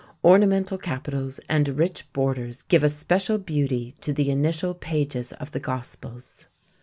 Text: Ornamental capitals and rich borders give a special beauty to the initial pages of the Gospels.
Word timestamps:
Ornamental 0.23 0.79
capitals 0.79 1.39
and 1.47 1.77
rich 1.77 2.11
borders 2.11 2.63
give 2.63 2.81
a 2.81 2.89
special 2.89 3.37
beauty 3.37 3.93
to 4.01 4.11
the 4.11 4.31
initial 4.31 4.73
pages 4.73 5.31
of 5.33 5.51
the 5.51 5.59
Gospels. 5.59 6.47